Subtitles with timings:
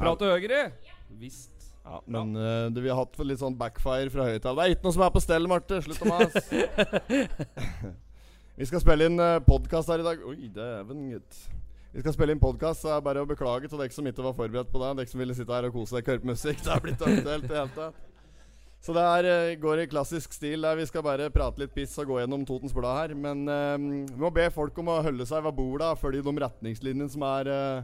[0.00, 0.60] Prate høyere!
[1.20, 1.52] Visst.
[1.84, 4.56] Ja, men uh, du, vi har hatt litt sånn backfire fra høyttaler.
[4.60, 5.80] Det er ikke noe som er på stell, Marte.
[5.84, 6.42] Slutt å mase.
[8.60, 10.22] vi skal spille inn uh, podkast her i dag.
[10.24, 11.40] Oi, dæven, gutt.
[11.90, 14.36] Vi skal spille inn podkast, så er bare å beklage til dere som ikke var
[14.38, 14.94] forberedt på det.
[15.00, 16.62] Dere som ville sitte her og kose dere høre på musikk.
[16.64, 18.06] Det er blitt aktuelt i det hele tatt.
[18.80, 21.98] Så det er, eh, går i klassisk stil der vi skal bare prate litt piss
[22.00, 23.16] og gå gjennom Totens Blad her.
[23.18, 23.76] Men eh,
[24.08, 27.26] vi må be folk om å holde seg ved borda og følge de retningslinjene som
[27.28, 27.82] er eh,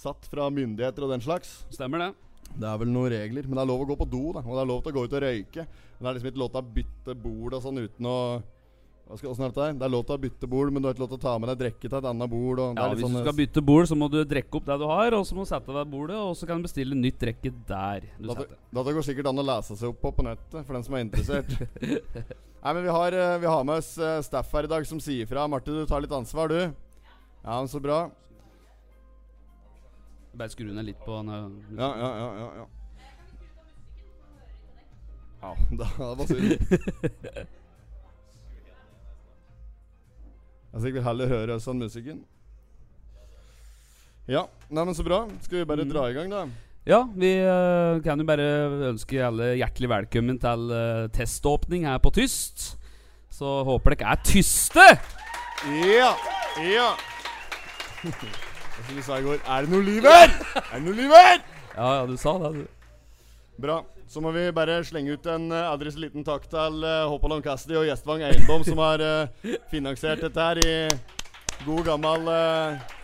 [0.00, 1.60] satt fra myndigheter og den slags.
[1.72, 2.10] Stemmer det.
[2.50, 4.42] Det er vel noen regler, men det er lov å gå på do, da.
[4.42, 5.66] Og det er lov til å gå ut og røyke.
[5.66, 8.16] Men det er liksom ikke lov til å bytte bord og sånn uten å
[9.10, 9.64] hva skal, er det?
[9.80, 11.32] Det er lov til å bytte bord, men du har ikke lov til å ta
[11.42, 12.60] med deg drikke til et annet bord.
[12.62, 15.16] Ja, Hvis sånn, du skal bytte bord, så må du drikke opp det du har,
[15.18, 18.06] og så må du sette deg bordet, og så kan du bestille nytt drikke der
[18.06, 18.60] du Dette, setter.
[18.78, 21.02] dette går sikkert an å lese seg opp på på nettet, for den som er
[21.08, 21.50] interessert.
[22.62, 23.90] Nei, men vi har, eh, vi har med oss
[24.28, 25.48] staff her i dag som sier fra.
[25.50, 26.60] Marte, du tar litt ansvar, du.
[26.70, 28.04] Ja, men så bra.
[30.34, 31.30] Bare skru ned litt på den.
[31.78, 32.66] Ja, ja, ja, ja, ja.
[35.40, 36.52] Ja, det var synd.
[40.70, 42.20] Altså, jeg vil heller høre sånn musikken.
[44.30, 45.24] Ja, nei, men så bra.
[45.42, 45.90] Skal vi bare Mm.
[45.90, 46.44] dra i gang, da?
[46.86, 48.46] Ja, vi uh, kan jo bare
[48.92, 52.76] ønske alle hjertelig velkommen til uh, teståpning her på Tyst.
[53.30, 54.86] Så håper dere er tyste!
[55.66, 56.14] Ja!
[56.62, 56.94] Ja!
[58.80, 60.36] Og som vi sa i går, er det noe liv her?
[60.60, 61.40] Er det noe liv her?
[61.76, 62.62] Ja, ja, du sa det, du.
[63.60, 63.82] Bra.
[64.10, 67.44] Så må vi bare slenge ut en uh, aldri så liten takk til uh, Hopalong
[67.44, 70.72] Cassidy og Gjestvang Eiendom, som har uh, finansiert dette her i
[71.66, 72.96] god gammel uh,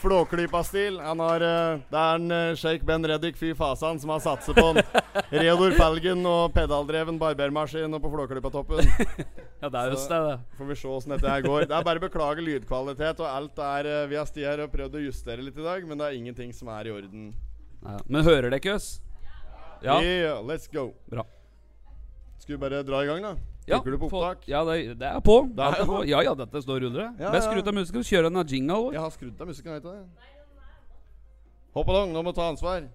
[0.00, 0.96] Flåklypa-stil.
[1.04, 4.56] Han har eh, Det er en uh, Sheikh Ben Reddik, fy fasan, som har satset
[4.56, 4.80] på en
[5.34, 8.88] Reodor Felgen og pedaldreven barbermaskin og på Flåklypa-toppen.
[9.60, 10.36] Ja, det er just det, det.
[10.56, 11.66] Får vi se åssen dette her går.
[11.68, 14.72] Det er bare å beklage lydkvalitet, og alt er eh, Vi har stått her og
[14.72, 17.26] prøvd å justere litt i dag, men det er ingenting som er i orden.
[17.82, 17.98] Ja.
[18.08, 18.88] Men hører dere oss?
[19.84, 19.98] Ja.
[20.00, 20.90] Yeah, let's go.
[21.12, 21.26] Bra.
[22.40, 23.34] Skal vi bare dra i gang, da?
[23.68, 24.48] Ja, Trykker du på opptak?
[24.48, 25.36] Ja, det, det er på.
[25.52, 26.00] Det er på.
[26.08, 27.10] Ja, ja, dette står under det.
[27.20, 28.96] Ja, Best skrudd av musikken kjøre en jingle vår.
[28.96, 30.28] Jeg har skrudd av musikken, vet du det.
[31.76, 32.88] Hopp along, nå må du ta ansvar.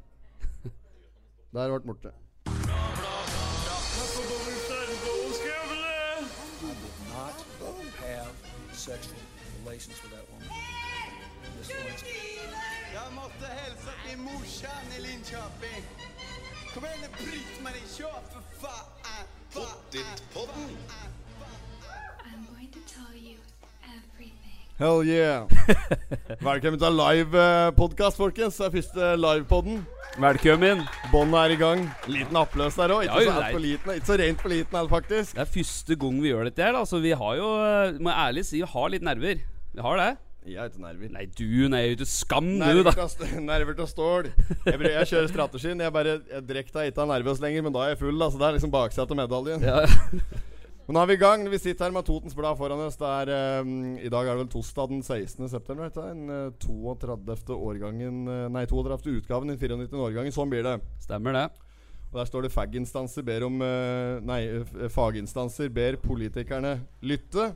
[1.55, 2.11] Der ble borte.
[8.85, 9.17] Sexual
[9.63, 10.47] relations with that woman.
[11.57, 11.71] Miss.
[12.93, 15.83] Jag måste hälsa till morsan i Linköping.
[16.73, 19.25] Kom igen nu Britt-Marie, kör för fan!
[19.53, 20.77] Pottit-podden!
[24.75, 25.45] Hell yeah.
[26.43, 28.57] Velkommen til live-podkast, folkens.
[28.59, 29.77] Det er første livepoden.
[30.19, 30.81] Velkommen.
[31.13, 31.83] Båndet er i gang.
[32.11, 33.05] Liten applaus der òg.
[33.05, 35.37] Ikke, Ja, så liten, ikke så rent for liten, alt, faktisk.
[35.37, 36.75] Det er første gang vi gjør dette her.
[36.75, 39.39] Altså, vi har jo, eh, må jeg ærlig si, vi har litt nerver.
[39.79, 40.09] Vi har det.
[40.45, 41.13] Jeg er ikke nerver.
[41.15, 42.91] Nei, du nei, du skam, du, da.
[42.91, 44.27] til nerver til stål.
[44.65, 45.85] Jeg, jeg kjører strategien.
[45.87, 48.19] Jeg bare jeg drikker ikke av nervøs lenger, men da er jeg full.
[48.19, 49.63] da Så det er liksom baksetet av medaljen.
[49.63, 49.87] Ja.
[50.85, 51.43] Men nå er vi i gang.
[51.49, 52.97] Vi sitter her med Totens Blad foran oss.
[52.99, 55.47] Det er, um, I dag er det vel torsdag den 16.
[55.49, 55.89] september.
[55.89, 57.55] Det er Den eh, 32.
[57.57, 59.15] årgangen eh, Nei, 32.
[59.17, 59.89] utgaven i 94.
[59.97, 60.35] årgangen.
[60.35, 60.75] Sånn blir det.
[61.01, 61.47] Stemmer det.
[62.11, 67.49] Og Der står det faginstanser ber om uh, Nei, eh, faginstanser ber politikerne lytte.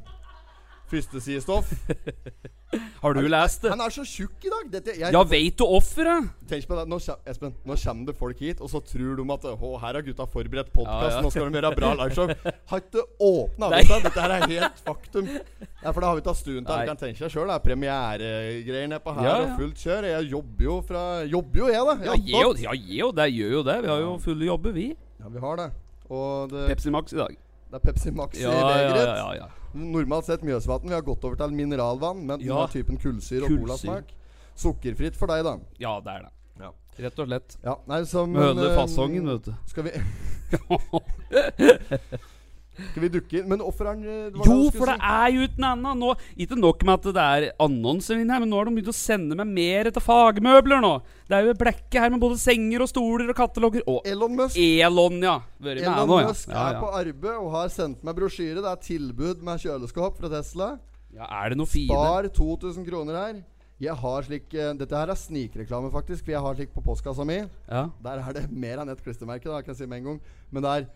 [0.90, 1.70] Førstesidestoff.
[3.02, 3.72] Har du lest det?
[3.74, 4.66] Han er så tjukk i dag!
[4.76, 6.28] Dette, jeg, Ja, veit du offeret?
[6.50, 9.48] Tenk på det, nå, Espen, nå kommer det folk hit, og så tror de at
[9.50, 11.24] Å, her har gutta forberedt podkast, Ja, ja.
[11.26, 12.30] nå skal de gjøre bra liveshow.
[12.72, 14.00] Har ikke åpna avisa.
[14.06, 15.30] Dette her er helt faktum.
[15.32, 16.70] Ja, for det har vi tatt stuen til.
[16.84, 17.54] Du kan tenke deg sjøl.
[17.66, 19.46] Premieregreier nedpå her Ja, ja.
[19.50, 20.10] og fullt kjør.
[20.14, 21.96] Jeg jobber jo fra Jobber jo, jeg, da.
[22.06, 23.30] Ja, Jeg gi jo, ja, jo det.
[23.40, 23.78] Gjør jo det.
[23.86, 24.88] Vi har jo fulle jobber, vi.
[25.20, 25.70] Ja, vi har det.
[26.10, 27.34] Det, Pepsi Max i dag.
[27.70, 29.10] det er Pepsi Max Ja, i ja, begeret.
[29.10, 29.50] ja, ja, ja.
[29.74, 30.88] Normalt sett Mjøsvatn.
[30.90, 32.62] Vi har gått over til mineralvann, men Ja.
[32.63, 32.68] ja.
[32.74, 34.13] typen kullsyre og colasmak.
[34.59, 35.57] Sukkerfritt for deg, da.
[35.80, 36.34] ja, det er det.
[36.59, 36.72] Ja.
[37.06, 37.57] Rett og slett.
[37.63, 39.53] Ja, nei, så, men, holder eh, fasongen, vet du.
[39.69, 39.91] Skal vi
[42.91, 45.09] Skal vi dukke inn Men hvorfor er den eh, Jo, for det si.
[45.12, 46.13] er jo uten annen nå.
[46.45, 48.95] Ikke nok med at det er annonser inne her, men nå har de begynt å
[48.95, 50.94] sende meg mer etter fagmøbler nå.
[51.29, 53.85] Det er jo et blekke her med både senger og stoler og kataloger.
[53.91, 55.37] Og Elon Musk Elon, ja.
[55.59, 56.31] Vært med Elon nå, ja.
[56.34, 58.64] Musk Ja, er på arbeid og har sendt meg brosjyre.
[58.64, 60.73] Det er tilbud med kjøleskap fra Tesla.
[61.16, 61.93] ja, er det noe fine?
[61.93, 63.40] Spar 2000 kroner her.
[63.79, 66.25] Jeg har slik uh, Dette her er snikreklame, faktisk.
[66.25, 67.37] For jeg har slik på postkassa mi.
[67.70, 67.85] Ja.
[68.03, 69.47] Der er det mer enn ett klistremerke.
[69.47, 70.17] Da, kan jeg si med en gang
[70.52, 70.90] Men det er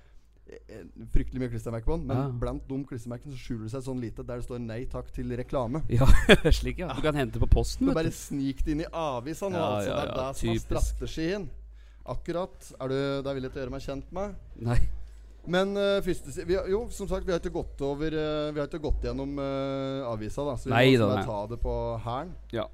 [1.13, 2.07] fryktelig mye klistremerker på den.
[2.07, 2.27] Men Ja.
[2.29, 5.31] blant de klistremerkene så skjuler det seg sånn lite der det står 'Nei takk til
[5.31, 5.83] reklame'.
[5.89, 6.05] ja,
[6.51, 6.93] slik, ja.
[6.93, 9.57] Du kan hente på posten, Du bare snik det inn i avisa nå.
[9.57, 9.89] Ja, altså.
[9.89, 11.49] ja, det er ja, det som er strategien.
[12.05, 12.73] Akkurat.
[12.81, 14.35] Er du der er villig til å gjøre meg kjent med?
[14.59, 14.79] Nei.
[15.45, 18.69] Men uh, første vi Jo, som sagt, vi har ikke gått over uh, Vi har
[18.69, 20.55] ikke gått gjennom uh, avisa, da.
[20.55, 21.73] Så vi Nei må da, ta det på
[22.03, 22.31] hæren.
[22.51, 22.67] Ja.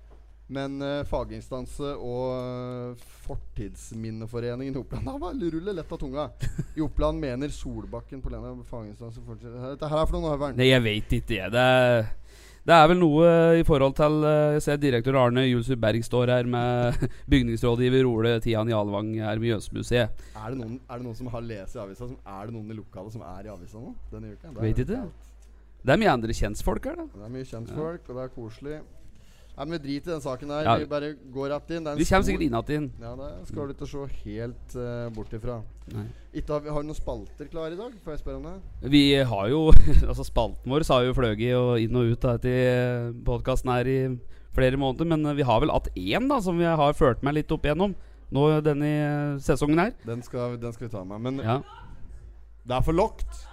[0.49, 6.29] Men uh, faginstanse og uh, Fortidsminneforeningen i Oppland var ruller lett av tunga.
[6.73, 10.57] I Oppland mener Solbakken på Lena faginstanse Dette her er for noe, Høveren.
[10.57, 11.53] Nei, jeg veit ikke, jeg.
[11.53, 12.09] Det er,
[12.65, 13.29] det er vel noe
[13.61, 16.99] i forhold til eh, Jeg ser direktør Arne Julsrud Berg står her med
[17.31, 20.27] bygningsrådgiver Ole Tian Jalvang her ved Jøsmuseet.
[20.33, 22.09] Er er det noen som har lest i avisa?
[22.09, 23.93] Som, er det noen i lokalet som er i avisa nå?
[24.09, 24.53] Denne uka?
[24.59, 25.03] Vet ikke.
[25.79, 27.05] Det er mye andre kjentfolk her, da.
[27.13, 28.79] Det er mye kjentfolk, og det er koselig.
[29.59, 30.63] Nei, men Vi driter i den saken her.
[30.63, 30.73] Ja.
[30.79, 31.87] Vi bare går rett inn.
[31.99, 32.85] Vi kommer sikkert inn igjen.
[33.03, 35.57] Ja, det skal du ikke se helt uh, bort ifra.
[35.91, 36.05] Nei.
[36.39, 37.97] Ikke har, vi, har du noen spalter klare i dag?
[38.05, 38.91] Får jeg spørre om det?
[38.93, 39.59] Vi har jo
[40.09, 43.97] Altså Spalten vår har jo fløyet inn og ut da, etter podkasten her i
[44.55, 45.09] flere måneder.
[45.11, 47.67] Men eh, vi har vel hatt én da som vi har ført meg litt opp
[47.67, 47.97] igjennom
[48.31, 49.91] nå denne eh, sesongen her.
[50.07, 51.19] Den skal, den skal vi ta med.
[51.27, 51.59] Men Ja.
[52.63, 53.43] det er for lågt.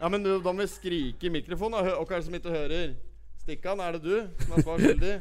[0.00, 1.84] Ja, men da må vi skrike i mikrofonen.
[1.84, 2.96] Hva er det som ikke hører?
[3.50, 5.14] Stikkan, er det du som er svar skyldig?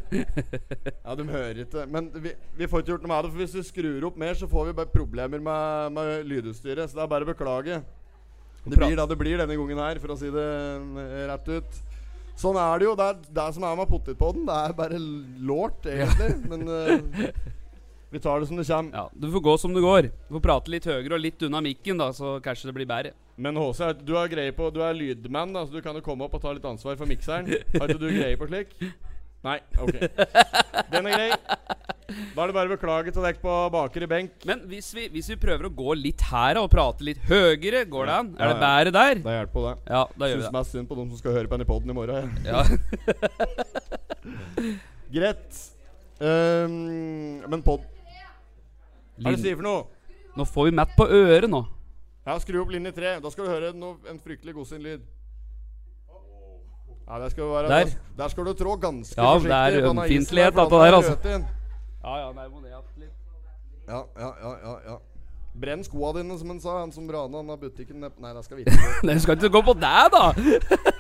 [1.02, 1.86] Ja, de hører ikke.
[1.90, 3.32] Men vi, vi får ikke gjort noe med det.
[3.32, 6.92] For hvis vi skrur opp mer, så får vi bare problemer med, med lydutstyret.
[6.92, 7.80] Så det er bare å beklage.
[8.70, 11.80] Det blir da det blir denne gangen her, for å si det eh, rett ut.
[12.38, 12.94] Sånn er det jo.
[13.00, 14.46] Det er det som er med potetpodden.
[14.46, 15.00] Det er bare
[15.50, 16.30] lårt, egentlig.
[16.52, 17.32] Men uh,
[18.14, 18.94] vi tar det som det kommer.
[18.94, 20.12] ja, Du får gå som det går.
[20.28, 23.18] Du får prate litt høyere og litt unna mikken, da så kanskje det blir bedre.
[23.40, 26.26] Men HC, du har greie på Du er lydmann, da, så du kan jo komme
[26.28, 27.48] opp og ta litt ansvar for mikseren.
[27.78, 28.74] Har ikke du greie på slik?
[29.48, 29.56] Nei?
[29.80, 29.96] Ok.
[30.92, 31.30] Den er grei.
[32.36, 34.34] Da er det bare å beklage til dere på bakre benk.
[34.50, 38.10] Men hvis vi, hvis vi prøver å gå litt her og prate litt høyere, går
[38.10, 38.32] det an?
[38.34, 39.22] Ja, Er det bedre der?
[39.24, 39.74] Det hjelper på det.
[39.88, 40.56] Ja, da gjør vi Syns det.
[40.58, 42.36] mest synd på dem som skal høre på den i poden i morgen.
[42.44, 42.66] Ja.
[45.16, 45.64] Greit.
[46.20, 46.76] Um,
[47.48, 47.88] men pod...
[49.20, 49.86] Hva er det du sier for noe?
[50.36, 51.64] Nå får vi Matt på øret nå.
[52.28, 53.16] Ja, Skru opp linje tre.
[53.24, 55.06] Da skal du høre no, en fryktelig godsin lyd.
[57.10, 57.86] Ja, der skal du være Der.
[57.86, 59.50] Der, der skal du trå ganske Ja, forsiktig.
[59.50, 61.18] det er på ømfintlighet, dette er der, altså.
[62.04, 63.16] Ja, ja, må ned litt.
[63.88, 64.98] Ja, ja, ja, ja, ja.
[65.60, 66.80] Brenn skoa dine, som han sa.
[66.80, 68.92] Han som rana han av butikken Nei, det skal vi ikke.
[69.08, 70.26] Nei, du skal ikke gå på deg, da!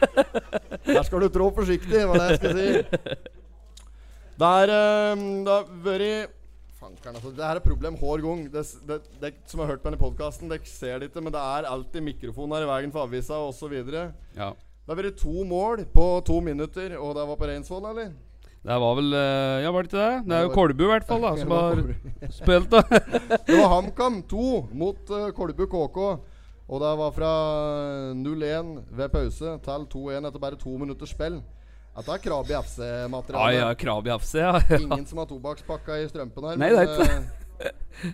[0.89, 3.15] Der skal du trå forsiktig, var det jeg skulle si.
[4.41, 6.38] Der, er um, Det har vært
[6.79, 7.33] Fankeren, altså.
[7.35, 8.45] Det her er problem hver gang.
[8.53, 11.41] Det, det, det som har hørt på denne podkasten, dere ser det ikke, men det
[11.43, 13.75] er alltid mikrofon her i veien for avisa osv.
[13.83, 14.05] Det
[14.39, 18.13] har vært to mål på to minutter, og det var på Reinsvoll, eller?
[18.59, 20.23] Det var vel eh, Ja, var det ikke det?
[20.27, 21.83] Det er jo Kolbu, i hvert fall, da, som har
[22.39, 22.81] spilt, da.
[23.47, 24.49] Det var HamKam 2
[24.79, 26.01] mot uh, Kolbu KK.
[26.69, 27.29] Og det var fra
[28.13, 31.39] 0-1 ved pause til 2-1 etter bare to minutters spill.
[31.99, 33.53] Dette er Krabi FC-materiale.
[33.53, 34.53] ja, ja, Krabi FC, ja.
[34.79, 36.61] Ingen som har tobakkspakka i strømpen her.
[36.61, 38.13] Nei, det er ikke eh,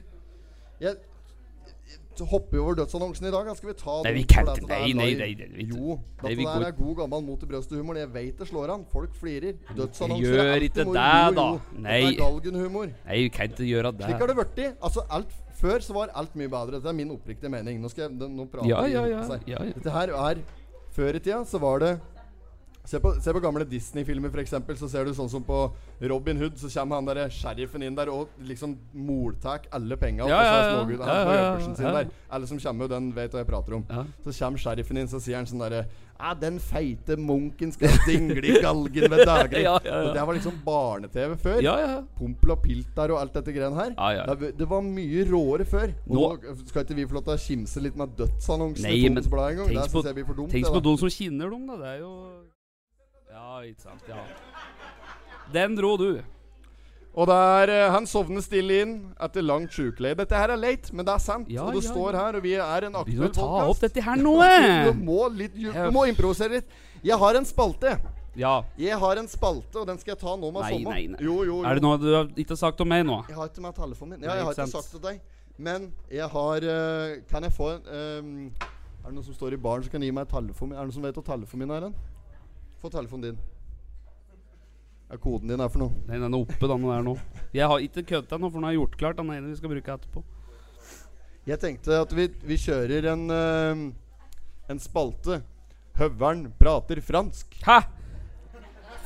[0.82, 0.96] jeg,
[2.18, 3.46] jeg hopper jo over dødsannonsen i dag.
[3.46, 3.54] da.
[3.60, 5.68] Skal vi ta Nei, vi kan ikke- det nei, nei, nei, det vi.
[5.70, 8.00] Jo, Nei, dette der er god gammel mot i brøstet-humor.
[8.00, 8.86] Jeg vet det slår an.
[8.92, 9.54] Folk flirer.
[9.76, 11.48] Dødsannonser gjør er alltid ikke det, da.
[11.78, 12.00] Nei.
[12.02, 12.90] Dette er galgenhumor.
[13.06, 14.10] Nei, vi kan ikke gjøre det.
[14.10, 14.36] Slik har det.
[14.36, 14.78] det blitt.
[14.82, 16.80] Altså, alt, før så var alt mye bedre.
[16.80, 17.82] Dette er min oppriktige mening.
[17.84, 19.72] Nå skal jeg nå prater Ja, ja, ja, ja, ja.
[19.76, 20.42] Dette her er
[20.96, 22.00] Før i tida så var det
[22.86, 24.54] Se på, se på gamle Disney-filmer, f.eks.
[24.80, 25.60] Så ser du sånn som på
[26.02, 26.58] Robin Hood.
[26.62, 30.30] Så kommer han der sheriffen inn der og liksom moltar alle pengene.
[30.30, 30.86] Ja, ja, ja.
[31.06, 32.10] Ja, ja, der.
[32.30, 33.86] Alle som kommer, den vet hva jeg prater om.
[33.90, 34.04] Ja.
[34.26, 35.86] Så kommer sheriffen inn, så sier han sånn derre
[36.16, 39.64] Ja, den feite munken skal dingle i galgen ved daglig.
[39.68, 40.14] Ja, ja, ja.
[40.16, 41.60] Det var liksom barne-TV før.
[41.66, 41.98] Ja, ja.
[42.16, 43.92] Pompel og Piltar og alt dette greiene her.
[43.98, 44.36] Ja, ja.
[44.40, 45.92] Det, det var mye råere før.
[46.08, 49.20] Nå, Nå- skal ikke vi få lov til å kimse litt med dødsannonsene i men
[49.20, 49.74] Tons Blad en gang.
[50.54, 51.76] tenk på- de som kinner dem, da.
[51.82, 52.14] Det er jo
[53.36, 54.08] Ja, ikke sant.
[54.08, 54.22] Ja.
[55.52, 56.10] Den dro du.
[57.16, 60.16] Og det er, eh, han sovner stille inn etter langt sjukeleie.
[60.20, 61.52] Dette her er leit, men det er sant.
[61.52, 64.04] Ja, og det ja, står her, og vi er en aktuell må ta opp dette
[64.04, 64.88] her nå, eh.
[64.88, 66.76] Du må, litt, du må improvisere litt.
[67.04, 67.98] Jeg har en spalte.
[68.40, 68.56] Ja.
[68.80, 70.92] Jeg har en spalte, og den skal jeg ta nå med Nei, sommer.
[70.92, 71.22] nei, nei.
[71.24, 71.62] Jo, jo, jo.
[71.68, 73.22] Er det noe du har ikke sagt om meg nå?
[73.32, 74.28] Jeg har ikke med telefonen min.
[74.28, 75.22] Ja, jeg har ikke sagt til deg.
[75.56, 79.60] Men jeg har uh, Kan jeg få en um, Er det noen som står i
[79.64, 80.76] baren som kan gi meg telefonen min?
[80.76, 81.86] Er det noen som vet hva telefonen min er?
[81.88, 81.96] hen?
[82.86, 83.38] Få telefonen din.
[85.10, 86.04] Ja, er koden din er for noe?
[86.06, 87.16] Nei, den er oppe, da, nå er nå.
[87.58, 89.96] Jeg har ikke kødda nå, for den har gjort klart den ene vi skal bruke
[89.96, 90.22] etterpå.
[91.50, 93.82] Jeg tenkte at vi, vi kjører en uh,
[94.70, 95.40] En spalte.
[95.98, 97.58] Høveren prater fransk.
[97.66, 97.80] Hæ?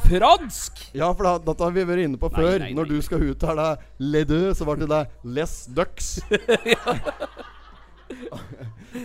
[0.10, 0.84] Fransk?
[0.92, 2.58] Ja, for da, dette har vi vært inne på Nei, før.
[2.66, 3.70] nei, Når du skal uttale
[4.04, 6.18] les deux, så var det der les ducks.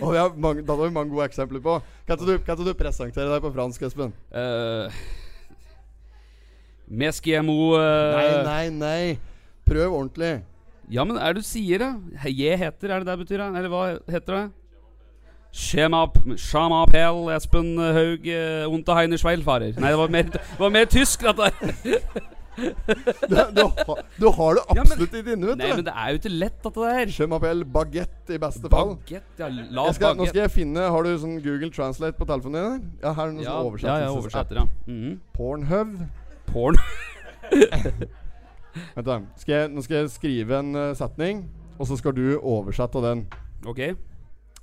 [0.01, 1.77] Og vi har mange, da har vi mange gode eksempler på.
[2.07, 4.13] Kan ikke du, du presentere deg på fransk, Espen?
[4.33, 4.89] Uh,
[6.89, 8.99] Mesquiemo uh, Nei, nei, nei.
[9.65, 10.35] Prøv ordentlig.
[10.91, 12.27] Ja, men er det du sier, da?
[12.29, 13.41] Je Jeg heter, er det det betyr?
[13.41, 13.49] da?
[13.57, 14.45] Eller hva heter det?
[15.55, 19.77] Schamapel Espen Haug uh, Unterheiner Schweilfarer.
[19.79, 22.31] Nei, det var mer, det var mer tysk, dette der.
[23.29, 25.63] du, du, har- du har det Ja, men- absolutt dine, vet du.
[25.63, 27.11] Nei, men det er jo ikke lett, dette der.
[27.17, 28.93] Je m'appelle baguette i beste fall.
[28.95, 29.49] Baguette, ja.
[29.75, 32.87] La skal, nå skal jeg finne Har du sånn Google Translate på telefonen din?
[33.03, 34.65] Ja, her er det noe Ja, sånn ja, jeg oversetter, ja.
[34.87, 35.19] Mhm.
[35.35, 35.95] Pornhub.
[36.53, 36.79] Porn.
[38.95, 39.19] Vent da.
[39.39, 41.45] Skal jeg, nå skal jeg skrive en uh, setning,
[41.79, 43.25] og så skal du oversette den.
[43.67, 43.79] Ok.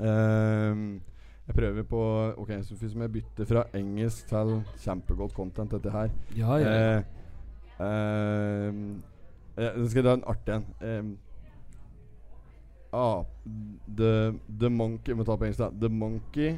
[0.03, 1.01] um,
[1.43, 2.01] jeg prøver på
[2.39, 4.53] Ok, så hvis jeg bytter fra engelsk til
[4.85, 6.09] kjempegodt content, dette her
[6.39, 6.69] Ja, ja.
[6.71, 6.93] ja.
[6.99, 7.03] Eh,
[7.83, 10.67] Nå skal jeg dra en artig en.
[12.93, 13.23] Ah,
[13.97, 15.71] the, the monkey må ta på engelsk, da.
[15.81, 16.51] The monkey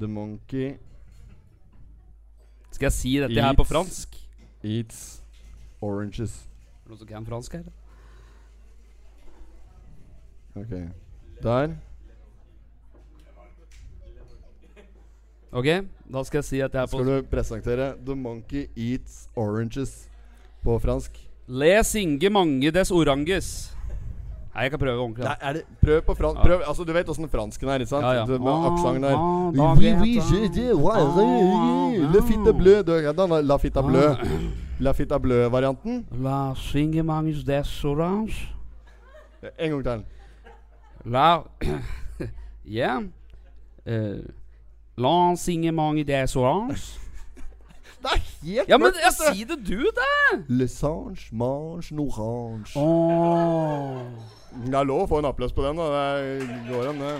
[0.00, 0.70] The monkey
[2.72, 4.16] Skal jeg si dette her på fransk?
[4.64, 5.20] eats
[5.84, 6.38] oranges.
[6.40, 6.44] Er
[6.80, 7.64] det Noen som kan fransk her?
[10.56, 10.72] Ok.
[11.42, 11.74] Der.
[15.54, 15.68] Ok,
[16.10, 20.08] da skal jeg si at jeg er på Skal du presentere The monkey eats oranges
[20.64, 21.20] på fransk?
[21.46, 23.50] Les Inge mange des oranges.
[24.54, 25.24] Nei, jeg kan prøve ordentlig.
[25.28, 26.40] Nei, er det Prøv på fransk.
[26.42, 28.06] Prøv, altså, du vet åssen fransken er, ikke sant?
[28.06, 28.26] Ja, ja.
[28.26, 29.14] Du, med aksenten der.
[29.14, 32.26] Ah, Oui, oui, je ouais, Ah, oui, Le ah.
[32.26, 34.10] fitte bleu du, La bleu.
[34.10, 34.18] Ah.
[34.80, 36.04] La fitte bleu-varianten.
[36.22, 38.48] La Inge mange des oranges.
[39.58, 40.04] En gang til.
[41.04, 41.44] La
[42.64, 43.02] Ja.
[43.86, 44.18] Eh,
[44.96, 46.84] Mange des oranges.
[48.04, 49.34] Det er helt Ja, men mørkt, ja, vet du.
[49.34, 50.08] si det du, da!
[50.48, 52.68] Lesange, mange norange.
[52.76, 52.76] orange.
[52.76, 54.00] Åh.
[54.68, 55.76] Det er lov å få en applaus på den.
[55.80, 55.86] da
[56.20, 57.14] Det går an, det.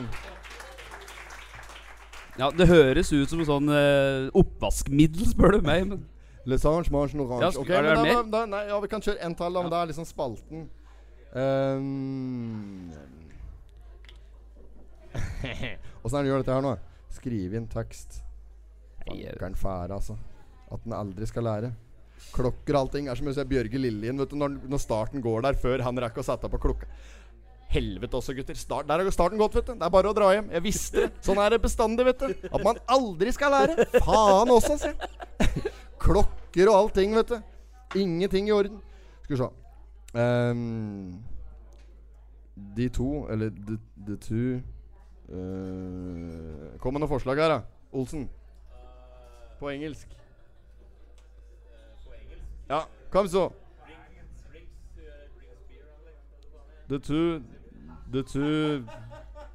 [2.38, 5.86] Ja, det høres ut som en sånn eh, oppvaskmiddel, spør du meg.
[5.88, 6.04] Men
[6.44, 7.16] Le sange mange.
[7.40, 8.22] Ja, sk- Ok, er det men da, mer?
[8.36, 10.66] da, nei, ja, Vi kan kjøre en tall, da, men det er liksom spalten.
[11.32, 12.92] Um,
[16.04, 16.74] Åssen er det du gjør dette her nå?
[17.14, 18.20] Skrive inn tekst.
[19.04, 20.16] Fankeren fære, altså.
[20.72, 21.72] At den aldri skal lære.
[22.34, 25.44] Klokker og allting er som å se Bjørge Lillien vet du, når, når starten går
[25.44, 26.88] der før han rekker å sette på klokka.
[27.74, 28.56] Helvete også, gutter.
[28.58, 29.74] Start, der har starten gått, vet du.
[29.74, 30.50] Det er bare å dra hjem.
[30.54, 31.10] Jeg visste det.
[31.26, 32.46] Sånn er det bestandig, vet du.
[32.50, 33.86] At man aldri skal lære.
[33.98, 34.92] Faen også, si.
[36.02, 37.38] Klokker og allting, vet du.
[37.98, 38.78] Ingenting i orden.
[39.24, 39.50] Skal vi se.
[40.14, 41.24] Um,
[42.76, 44.62] de to, eller the, the two
[45.28, 47.60] eh, Kom med noen forslag her, da.
[47.92, 48.28] Olsen.
[49.58, 50.08] På engelsk.
[52.68, 53.50] Ja, kom så.
[56.88, 57.40] The two
[58.12, 58.84] The two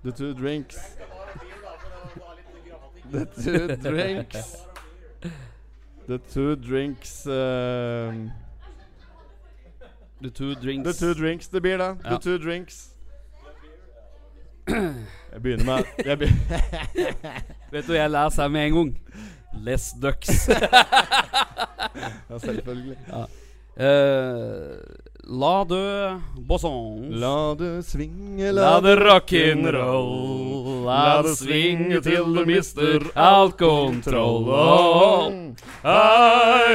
[0.04, 0.78] The two drinks.
[3.12, 4.56] The two drinks.
[6.08, 8.32] The two drinks um,
[10.22, 10.84] The two drinks.
[10.84, 11.94] The two drinks det blir, da.
[11.94, 12.18] The Ja.
[12.18, 12.96] two drinks.
[14.70, 16.64] Jeg begynner med jeg begynner.
[17.74, 18.96] Vet du hva jeg leser seg med en gang?
[19.66, 20.50] Les Ducks.
[22.30, 22.98] Ja, selvfølgelig.
[23.80, 24.76] Eh,
[25.42, 25.80] la de
[26.46, 27.08] bossons.
[27.18, 30.86] La det svinge, La det rock'n'roll.
[30.86, 34.52] La det svinge til du mister all kontroll.
[34.54, 35.32] Oh,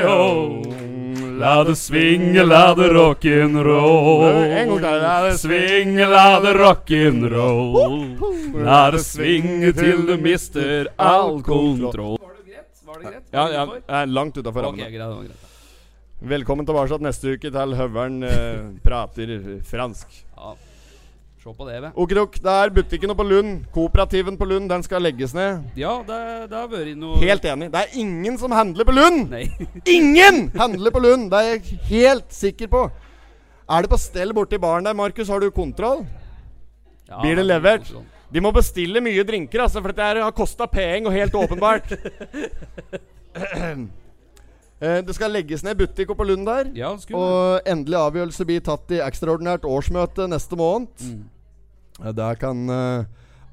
[0.09, 0.94] ho.
[1.41, 5.37] La det svinge, la det rock'n'roll.
[5.39, 8.19] Svinge, la det rock'n'roll.
[8.65, 12.19] La det svinge til du mister all kontroll.
[12.21, 12.85] Var det greit?
[12.87, 13.23] Var det greit?
[13.33, 14.91] Ja, ja, jeg er langt utafor rammene.
[14.91, 15.41] greit, det var greit.
[16.35, 19.29] Velkommen tilbake neste uke til Høveren eh, prater
[19.69, 20.07] fransk.
[20.37, 20.55] Ja.
[21.45, 21.91] Se på det, ved.
[22.41, 23.65] Det er butikken oppe på Lund.
[23.75, 25.67] Kooperativen på Lund, den skal legges ned.
[25.77, 27.67] Ja, det, det har vært noe Helt enig.
[27.75, 29.27] Det er ingen som handler på Lund!
[29.29, 29.43] Nei.
[29.99, 31.27] Ingen handler på Lund!
[31.35, 32.87] Det er jeg helt sikker på.
[33.69, 35.29] Er det på stell borti baren der, Markus?
[35.29, 36.07] Har du kontroll?
[37.11, 37.93] Ja, Blir det er levert?
[38.33, 41.93] De må bestille mye drinker, altså, for dette har kosta penger, og helt åpenbart.
[44.83, 46.67] Eh, det skal legges ned butikk oppe på Lund der.
[46.77, 50.91] Ja, Og endelig avgjørelse blir tatt i ekstraordinært årsmøte neste måned.
[51.01, 51.23] Mm.
[52.03, 53.05] Der kan eh,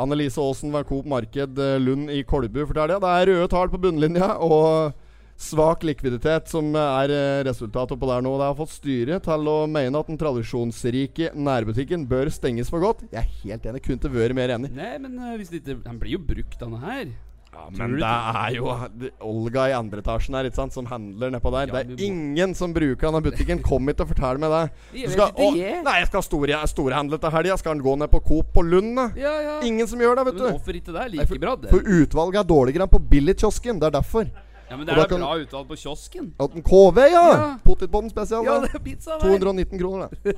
[0.02, 2.98] Annelise Aasen ved Coop Marked eh, Lund i Kolbu fortelle.
[3.02, 4.96] Det er røde tall på bunnlinja og
[5.42, 8.34] svak likviditet som er eh, resultatet på der nå.
[8.42, 13.06] Det har fått styret til å mene at den tradisjonsrike nærbutikken bør stenges for godt.
[13.14, 13.84] Jeg er helt enig.
[13.86, 14.74] Kunne ikke vært mer enig.
[14.74, 17.14] Nei, men hvis det ikke Han blir jo brukt, denne her.
[17.52, 18.68] Ja, men det er jo
[19.28, 21.68] Olga i andre etasjen her, sant, som handler nedpå der.
[21.68, 23.60] Ja, det er ingen som bruker denne butikken.
[23.66, 24.62] Kom hit og fortell meg det.
[24.96, 27.58] Du skal, å, nei, jeg skal store, storhandle til helga.
[27.60, 29.02] Skal han gå ned på Coop på Lund?
[29.20, 29.58] Ja, ja.
[29.68, 30.48] Ingen som gjør det, vet Men du.
[30.56, 31.04] hvorfor ikke det?
[31.12, 31.74] Nei, Like bra, det.
[31.76, 33.84] For utvalget er dårligere enn på Billigkiosken.
[33.84, 34.32] Det er derfor.
[34.72, 36.32] Ja, men det er bra utvalg på kiosken.
[36.40, 37.24] KV, ja!
[37.28, 37.48] Ja.
[37.66, 38.46] Potetbånd spesial.
[38.48, 39.28] Ja, det er pizza der.
[39.28, 40.38] 219 kroner, det.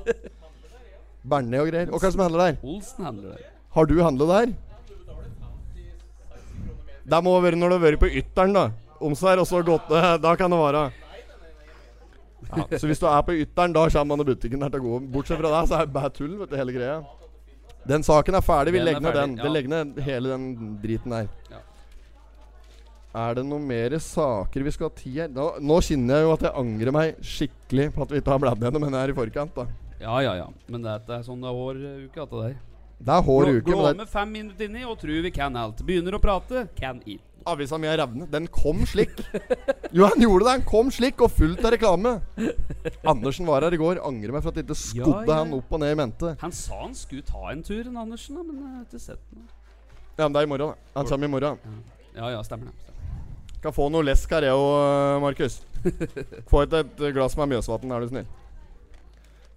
[1.30, 1.92] Bernet og greier.
[1.94, 2.56] Og hva er det som handler der?
[2.66, 3.44] Olsen handler der.
[3.74, 4.50] Har du handlet der?
[7.04, 8.68] Det må være når du har vært på ytteren, da.
[9.04, 10.84] Omsvær, og så gått eh, Da kan det være.
[12.54, 14.86] Ja, så hvis du er på ytteren, da kommer man i butikken der til å
[14.86, 15.02] gå.
[15.12, 16.96] Bortsett fra det, så er det bare tull, vet du, hele greia.
[17.88, 18.72] Den saken er ferdig.
[18.72, 19.36] Vi Den er legger ned den.
[19.36, 19.44] Ja.
[19.44, 21.30] Vi legger ned hele den driten der.
[21.52, 21.60] Ja.
[23.24, 25.28] Er det noen mer saker vi skal ha tid her?
[25.30, 28.40] Nå, nå kjenner jeg jo at jeg angrer meg skikkelig på at vi ikke har
[28.42, 29.54] bladd gjennom denne her i forkant.
[29.54, 29.66] da
[30.00, 30.48] Ja, ja, ja.
[30.72, 32.56] Men det er sånn det er hver uke, at det der.
[33.04, 33.68] Det er hår uke.
[33.68, 35.82] Gå med fem minutter inni og tror vi kan alt.
[35.84, 37.20] Begynner å prate, kan eat.
[37.44, 38.24] avisa mi er revne.
[38.32, 39.12] Den kom slik.
[39.92, 40.52] Jo, han gjorde det.
[40.54, 42.14] Han kom slik, og fullt av reklame.
[43.04, 44.00] Andersen var her i går.
[44.08, 45.36] Angrer meg for at jeg ikke skodde Ja, ja.
[45.42, 46.32] han opp og ned i mente.
[46.40, 49.44] Han sa han skulle ta en tur, en Andersen, men jeg har ikke sett noe.
[50.16, 50.94] Ja, men det er i morgen, da.
[50.96, 51.60] Han kommer i morgen.
[52.16, 52.74] Ja, ja, stemmer det.
[52.80, 53.58] Stemmer.
[53.58, 55.58] Skal få noe lesk her, jeg òg, Markus.
[56.48, 58.26] Få et, et glass med Mjøsvatn, er du snill.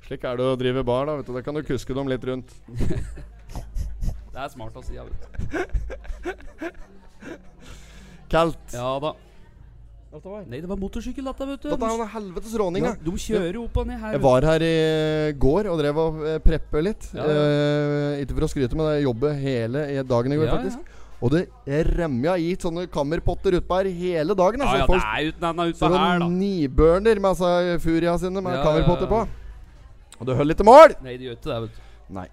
[0.07, 1.17] Slik er det å drive bar, da.
[1.21, 2.51] vet du Da kan du kuske dem litt rundt.
[4.38, 5.01] Det er smart å si, ja.
[5.01, 5.25] vet du.
[8.34, 8.75] Kaldt.
[8.75, 9.15] Ja da.
[10.48, 11.70] Nei, det var motorsykkel, dette, vet du.
[11.72, 14.13] Dette er en helvetes råning, ja, de kjører jo opp og ned her.
[14.15, 14.70] Jeg var her i
[15.41, 17.10] går og drev og eh, preppe litt.
[17.17, 17.41] Ja, ja.
[17.41, 20.94] Eh, ikke for å skryte, men jeg jobber hele dagen i går, Ja, faktisk.
[21.17, 21.44] Og det
[21.98, 24.62] remja i sånne kammerpotter utpå her hele dagen.
[24.62, 24.77] Ja, Altså.
[24.77, 26.29] ja, det Folk er uten enda utpå her, da.
[26.38, 27.51] nibørner med altså,
[27.82, 29.24] furia sine med Ja, kammerpotter på.
[29.25, 30.17] ja.
[30.22, 30.94] Og det holder ikke mål!
[31.06, 31.82] Nei, det gjør ikke det, vet du.
[32.13, 32.27] Nei.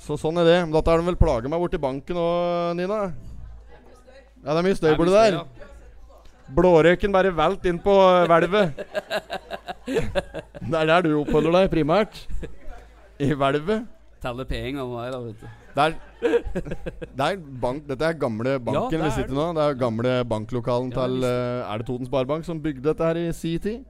[0.00, 0.58] Så sånn er det.
[0.64, 3.00] Men Dette er de vel plaga meg borti banken òg, Nina?
[4.40, 5.40] Ja, det er mye støy borti der.
[6.56, 7.94] Blårøyken bare velt inn på
[8.30, 8.80] hvelvet.
[9.86, 12.24] det er der du oppholder deg primært.
[13.20, 13.86] I hvelvet.
[14.20, 15.48] Teller penger, den der, da, vet du.
[15.70, 19.46] Det er, er bank, Dette er gamle banken ja, vi er sitter i nå.
[19.56, 23.28] Det er gamle banklokalen til eh, Er det Toten Sparebank som bygde dette her i
[23.36, 23.84] sin tid?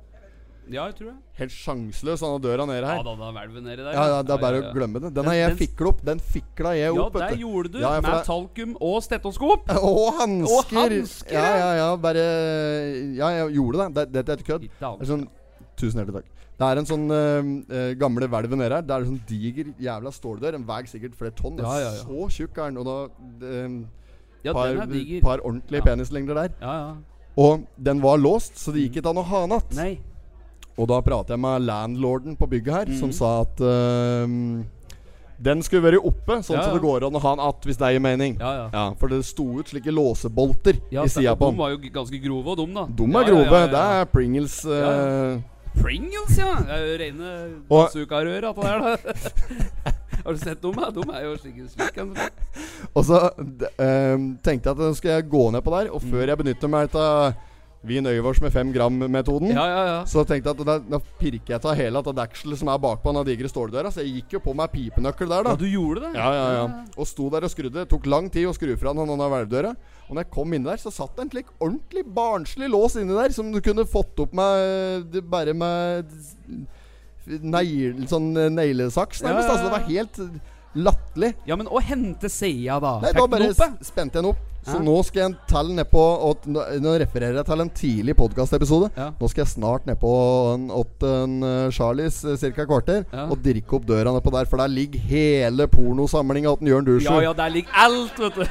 [0.70, 1.16] Ja, jeg tror det.
[1.40, 2.96] Helt sjanseløs, han har døra nede her.
[3.00, 3.92] Ja da, da velven nedi der.
[3.96, 4.70] Ja, ja, Det er bare ja, ja.
[4.70, 5.12] å glemme det.
[5.14, 6.02] Den har jeg den- fikla opp.
[6.04, 7.12] Den fikla jeg Ja, opp.
[7.12, 7.78] det der gjorde du.
[7.80, 9.70] Ja, ja, med det- talkum og stetoskop.
[9.82, 10.92] Og hansker!
[11.32, 11.56] Ja, ja.
[11.58, 11.96] ja, ja.
[11.96, 12.24] Bare
[13.16, 13.94] Ja, jeg gjorde det.
[13.94, 14.68] Det, dette er et kødd.
[15.06, 15.28] Sånn
[15.76, 16.30] Tusen hjertelig takk.
[16.60, 17.06] Det er en sånn
[17.72, 18.82] eh, gamle hvelvet nede her.
[18.84, 20.54] Det er en sånn diger jævla ståldør.
[20.58, 21.56] En veier sikkert flere tonn.
[21.56, 22.02] Ja, ja, ja.
[22.04, 22.76] Så tjukk er den.
[22.82, 22.96] Og da
[23.64, 23.78] um,
[24.44, 25.22] Ja, par, den er diger.
[25.22, 25.86] par ordentlige Ja.
[25.88, 26.52] penislengder der.
[26.60, 26.94] Ja, ja.
[27.38, 29.98] Og den var låst, så det gikk ikke an å ha den igjen.
[30.78, 33.12] Og da pratet jeg med landlorden på bygget her, som Mhm.
[33.12, 34.64] sa at uh,
[35.40, 36.74] den skulle være oppe, sånn Ja, så ja.
[36.74, 38.36] det går an å ha den att, hvis det gir mening.
[38.40, 38.70] Ja, ja.
[38.72, 42.20] Ja, For det sto ut slike låsebolter ja i sida på De var jo ganske
[42.22, 42.84] grove og dum, da.
[42.86, 43.70] De er grove.
[43.70, 45.40] Det er Pringles Uh,
[45.80, 46.54] Pringles, ja!
[46.60, 48.96] Det er jo rene Og- at det er da.
[50.24, 50.74] Har du sett dem?
[50.76, 50.90] Ja?
[50.90, 52.30] De er jo skikkelig slik.
[52.94, 53.20] Og så
[53.78, 56.10] ehm, tenkte jeg at nå skal jeg gå ned på der, og Mm.
[56.10, 57.34] før jeg benytter meg av
[57.82, 60.00] Vin oss med fem gram-metoden, Ja, ja, ja.
[60.04, 63.14] så tenkte jeg at da, da pirker jeg av hele av dekselet som er bakpå
[63.16, 63.88] den digre ståldøra.
[63.88, 65.54] Så jeg gikk jo på meg pipenøkkel der, da.
[65.54, 66.10] Ja, du gjorde det?
[66.18, 66.66] Ja, ja, ja.
[67.00, 67.78] Og sto der og skrudde.
[67.78, 69.72] Det tok lang tid å skru fra den hvelvdøra.
[70.10, 73.16] Og når jeg kom inn der, så satt det en slik ordentlig barnslig lås inni
[73.16, 76.12] der, som du kunne fått opp med bare med
[77.40, 79.54] neil, sånn eh, neglesaks, Ja, nærmest.
[79.54, 80.22] Altså, det var helt
[80.76, 81.32] latterlig.
[81.48, 82.98] Ja, men å hente seia, da?
[83.06, 83.52] Nei, da bare
[83.86, 84.49] spente den opp.
[84.60, 84.82] Så Ja.
[84.84, 86.00] nå skal jeg telle nedpå
[86.84, 88.90] Nå refererer jeg til en tidlig podkastepisode.
[88.96, 89.10] Ja.
[89.16, 90.10] Nå skal jeg snart nedpå
[90.76, 92.66] eh, Charlies uh, ca.
[92.68, 93.24] kvarter Ja.
[93.30, 97.08] og dirke opp døra nedpå der, for der ligger hele pornosamlinga til Jørn Dursjø.
[97.08, 98.44] Ja, ja, der ligger alt, vet du.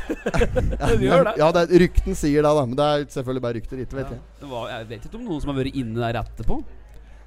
[0.98, 1.38] det gjør det.
[1.38, 2.66] Ja, det er, rykten sier det, da.
[2.66, 3.78] Men det er selvfølgelig bare rykter.
[3.86, 4.22] Ikke vet jeg.
[4.42, 6.62] Det var, jeg vet ikke om noen som har vært inne der etterpå.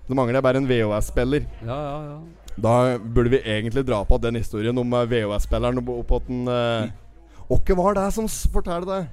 [0.09, 1.47] Det mangler bare en VHS-spiller.
[1.63, 2.19] Ja, ja, ja.
[2.63, 6.91] Da burde vi egentlig dra på den historien om eh, VHS-spilleren oppå på den uh,
[7.51, 9.09] Åkke var det som fortalte forteller det?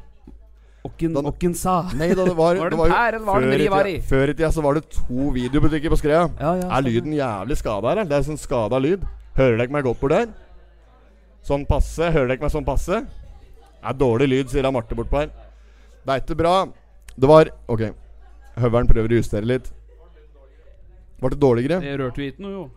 [0.85, 1.81] Åkken, åkken sa.
[1.93, 3.57] Nei da, det var, Var det var jo- var det før i
[3.97, 6.29] tida- Før i tida så var det to videobutikker på Skrea.
[6.39, 8.03] Ja, ja, Er lyden jævlig skada her?
[8.05, 9.03] Det er sånn skada lyd.
[9.35, 10.27] Hører dere meg godt bort der?
[11.43, 12.11] Sånn passe.
[12.11, 13.01] Hører dere meg sånn passe?
[13.03, 15.29] Det er dårlig lyd, sier da Marte bortpå her.
[16.05, 16.55] Det er ikke bra.
[17.19, 17.89] Det var Ok.
[18.59, 19.69] Høveren prøver å justere litt.
[21.19, 21.81] Var det dårligere?
[21.83, 22.69] Det rørte vi ikke noe, jo.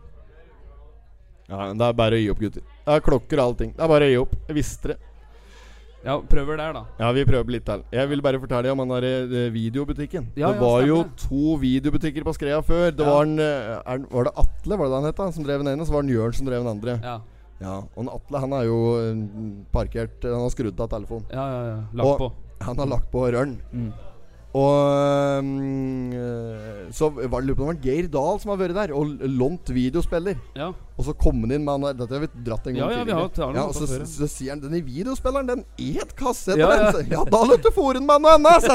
[1.49, 2.61] Ja, men Det er bare å gi opp, gutter.
[2.85, 3.71] Det er klokker og allting.
[3.75, 4.35] Det er bare å gi opp.
[4.47, 4.97] Jeg visste det.
[6.03, 6.81] Ja, prøver der, da.
[6.99, 7.83] Ja, vi prøver litt der.
[7.95, 10.25] Jeg vil bare fortelle om den der eh, videobutikken.
[10.35, 12.89] Ja, det ja, var jo to videobutikker på Skrea før.
[12.91, 15.63] Det var en eh, er, Var det Atle var det han het, da, som drev
[15.63, 15.85] den ene?
[15.87, 16.97] Så var det Jørn som drev den andre.
[17.03, 17.19] Ja,
[17.63, 19.21] Ja, Og Atle han er jo eh,
[19.71, 21.29] parkert Han har skrudd av telefonen.
[21.31, 21.61] ja, ja.
[21.71, 21.77] ja.
[21.93, 22.31] Lagt Og- på.
[22.63, 23.57] Han har lagt på røren.
[23.71, 23.91] Mm.
[24.53, 28.59] Og mm, eh, så var det lurer på om det var Geir Dahl som har
[28.61, 30.37] vært der og lånt videospiller.
[30.57, 30.67] Ja.
[30.93, 33.05] Og så kom han inn med han Dette har vi dratt en gang Ja, ja,
[33.07, 33.37] vi har tidligere.
[33.39, 34.09] talt ja, og så, ja.
[34.11, 36.61] så, sier han denne videospilleren, den et kassett.
[36.61, 36.91] Ja, Ja, ja.
[37.01, 37.07] ja.
[37.17, 38.69] ja, da lot du fòren den med noe annet!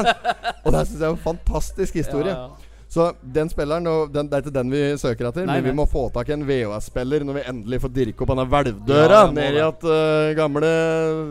[0.65, 2.35] Og det syns jeg er en fantastisk historie.
[2.35, 2.65] Ja, ja.
[2.89, 5.79] Så den spilleren, den, det er ikke den vi søker etter, Nei, men vi nei.
[5.83, 9.31] må få tak i en VHS-spiller når vi endelig får dirke opp denne hvelvdøra Ja,
[9.37, 10.75] nedi i at uh, gamle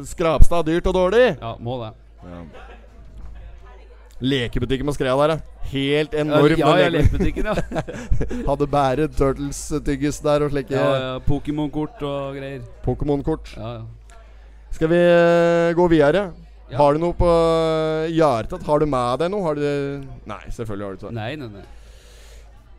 [0.05, 1.27] Skrapstad dyrt og dårlig.
[1.33, 1.95] ja, må det.
[4.21, 5.41] Lekebutikken på Skrea der.
[5.69, 6.55] Helt enorm.
[6.57, 7.83] ja, ja, lekebutikken, ja.
[8.49, 12.65] Hadde bare Turtles-tyggis der og slike ja, ja Pokémon-kort og greier.
[12.85, 13.53] Pokémon-kort.
[13.57, 14.17] Ja, ja.
[14.73, 16.31] Skal vi eh, gå videre?
[16.71, 16.79] Ja.
[16.81, 18.65] Har du noe på eh, hjertet?
[18.67, 19.45] Har du med deg noe?
[19.45, 19.67] Har du
[20.27, 21.15] Nei, selvfølgelig har du ikke det.
[21.15, 21.65] Nei, nei, nei.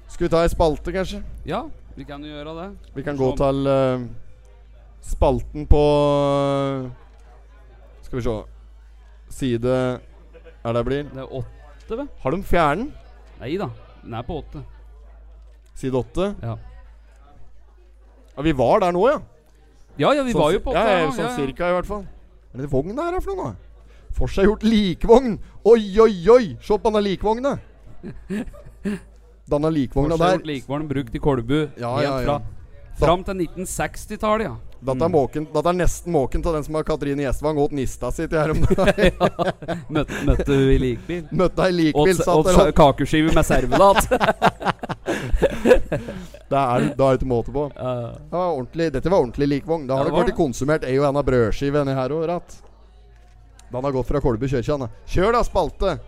[0.09, 1.23] Skal vi ta ei spalte, kanskje?
[1.49, 1.63] Ja,
[1.95, 2.69] vi kan jo gjøre det.
[2.97, 4.05] Vi kan gå til uh,
[5.07, 5.83] spalten på
[6.83, 6.91] eh,
[8.09, 8.37] Skal vi se
[9.39, 9.75] Side
[10.65, 11.05] Er det blir?
[11.13, 12.09] Det er åtte, vel?
[12.23, 12.89] Har de fjernen?
[13.39, 13.69] Nei da.
[14.03, 14.63] Den er på åtte.
[15.79, 16.33] Side åtte?
[16.43, 16.57] Ja.
[18.35, 19.21] Ja, vi var der nå, ja.
[19.99, 20.99] Ja, ja, vi Sånn var jo på på ja, åtte.
[21.01, 22.05] ja, sånn cirka, i hvert fall.
[22.55, 23.55] Er det vogn her, for noe?
[24.19, 25.39] Forseggjort likvogn!
[25.69, 26.45] Oi, oi, oi!
[26.63, 27.57] Se på denne likvogna!
[29.49, 30.39] Denne likvogna der.
[30.39, 32.39] Forseggjort likvogn brukt i Kolbu Ja, helt ja, ja.
[32.99, 34.57] fra Fram til 1960-tallet, ja.
[34.79, 38.13] Dette er, måken, dette er nesten måken til den som har Katrine Gjestvang åt nista
[38.15, 39.17] si til her om dagen.
[39.91, 41.25] Møtte, møtte hun i likbil?
[41.35, 44.07] Møtte ei likbil, og kakeskive med servelat.
[46.49, 47.67] Det er det ikke måte på.
[47.75, 47.95] Ja.
[48.31, 49.87] Det var dette var ordentlig likvogn.
[49.89, 52.57] Da har det det blitt konsumert ei og anna brødskive inni her òg, ratt.
[53.69, 54.89] Den har gått fra Kolbu kirke.
[55.13, 55.99] Kjør da, spalte!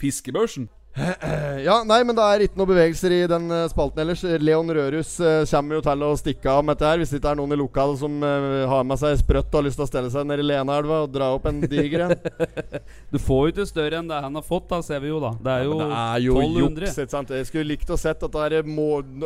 [0.00, 0.68] Fiskebørsen.
[1.60, 4.22] Ja, nei, men det er ikke noen bevegelser i den eh, spalten ellers.
[4.42, 7.00] Leon Rørus eh, kommer jo til å stikke av med dette her.
[7.02, 9.66] Hvis det ikke er noen i lokalet som eh, har med seg sprøtt og har
[9.68, 12.16] lyst til å stelle seg nede i Lenaelva og dra opp en diger en.
[13.12, 15.32] Du får jo ikke større enn det han har fått, da, ser vi jo, da.
[15.42, 16.86] Det er jo, ja, det er jo 1200.
[16.86, 17.34] juks, ikke sant.
[17.34, 18.72] Jeg skulle likt å sett at det er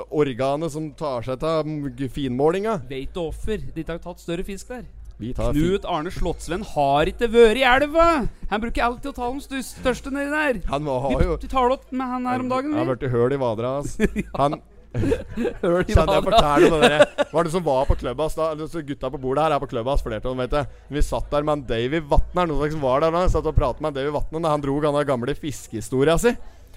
[0.09, 1.68] organet som tar seg av
[2.14, 2.79] finmålinga.
[2.90, 3.61] Veit du offer?
[3.74, 4.85] de ikke har tatt større fisk der?
[5.18, 5.62] Vi tar fin.
[5.62, 8.07] Knut Arne Slottsvenn har ikke vært i elva!
[8.50, 10.61] Han bruker alltid å ta de største nedi der.
[10.72, 12.74] Han har jo vi tar opp med han her om dagen.
[12.74, 13.98] Han har blitt høl i vadra hans.
[14.40, 14.59] Han
[14.94, 16.98] Hører de Kjenner jeg fortelle om det
[17.33, 19.66] Hva er det som var på Clubhouse da altså Gutta på bordet her er på
[19.72, 23.11] Clubhouse Flertall, vet jeg Vi satt der med en Davy Vatner Noen som var der
[23.11, 23.24] da.
[23.33, 26.31] Satt og pratet med en Davy Vatner Da han dro den gamle fiskehistoria si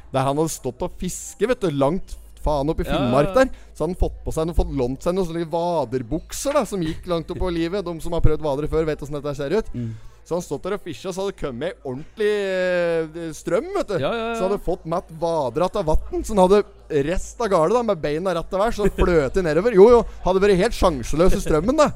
[0.10, 2.17] Der han hadde stått og fiske, vet du Langt
[2.48, 3.38] faen opp i Ja, ja, Finnmark ja.
[3.44, 3.54] der.
[3.76, 7.08] Så hadde han fått på seg Fått lånt seg noen sånne vaderbukser da Som gikk
[7.12, 7.86] langt opp på livet.
[7.86, 9.74] De som har prøvd vadere før Vet hvordan dette ser ut.
[9.76, 9.92] Mm.
[10.28, 13.94] Så han stått der og fisket Så hadde det kommet ei ordentlig eh, strøm, vet
[13.94, 13.96] du.
[14.02, 14.34] Ja, ja, ja.
[14.36, 18.02] Så hadde fått Matt vadrat av vatten Så han hadde rest av gale da Med
[18.04, 19.78] beina rett til værs Så fløt det nedover.
[19.78, 21.92] Jo jo, hadde vært helt sjanseløs i strømmen da.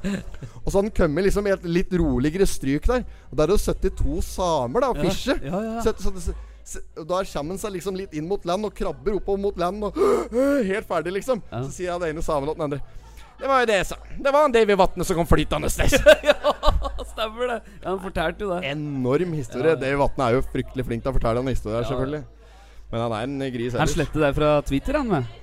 [0.62, 3.04] Og så hadde han kommet liksom i et litt roligere stryk der.
[3.32, 5.84] Og der er det 72 samer da Og Ja, fisje ja, ja.
[5.84, 6.36] Så,
[6.98, 9.84] og Da kommer han seg liksom litt inn mot land Og krabber oppover mot land
[9.90, 9.98] Og
[10.72, 11.64] helt ferdig liksom Ja.
[11.66, 12.82] Så sier jeg det ene samen til den andre
[13.42, 13.98] Det var jo det jeg sa
[14.28, 15.92] Det var en Davy Vatne som kom flytende der
[17.12, 17.58] Stemmer det.
[17.82, 18.62] Ja, han fortalte jo det.
[18.72, 19.82] Enorm historie Ja, ja.
[19.82, 21.90] Davy Vatne er jo fryktelig flink til å fortelle en historie Ja, ja.
[21.92, 22.24] selvfølgelig
[22.94, 25.38] Men han er en gris Han sletter det deg fra Twitter, han med.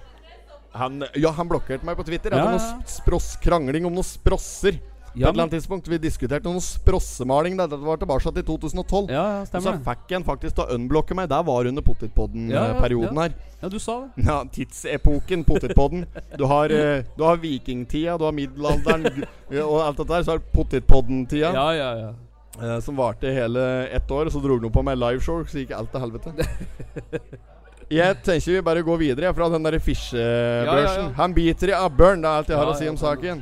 [0.78, 2.34] Han, ja, han blokkerte meg på Twitter.
[2.36, 2.54] Ja, ja.
[2.54, 4.76] noe spross, krangling om noen sprosser.
[5.12, 7.56] På et eller annet tidspunkt Vi diskuterte noen sprossemaling.
[7.58, 7.66] der.
[7.72, 9.10] Det var tilbake til 2012.
[9.10, 11.28] ja, ja stemmer så fikk en faktisk til å unblocke meg.
[11.28, 13.28] Der var under Potetpodden-perioden ja.
[13.28, 13.36] her.
[13.62, 14.24] Ja, du sa det.
[14.28, 16.06] Ja, Tidsepoken Potetpodden.
[16.38, 19.08] Du har, eh, du har vikingtida, du har middelalderen
[19.64, 20.22] og alt dette der.
[20.22, 22.14] Så har det Potetpodden-tida, Ja, ja, ja.
[22.58, 24.30] Uh, som varte hele ett år.
[24.30, 26.34] Så dro den opp på meg liveshow, så gikk alt til helvete.
[27.88, 30.66] Jeg tenker vi bare går videre fra den der fisjebørsen.
[30.68, 31.12] Ja, ja, ja.
[31.16, 33.40] Han biter i abberen, det er alt jeg har å si om saken.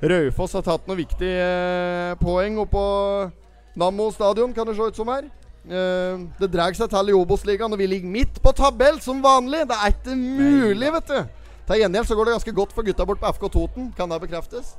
[0.00, 2.84] Raufoss har tatt noen viktig eh, poeng oppå
[3.80, 5.26] Nammo stadion, kan det se ut som her.
[5.68, 9.66] Eh, det drar seg til i Obos-ligaen, og vi ligger midt på tabell som vanlig.
[9.68, 11.18] Det er ikke mulig, vet du.
[11.70, 13.90] Til gjengjeld så går det ganske godt for gutta bort på FK Toten.
[13.96, 14.74] Kan det bekreftes?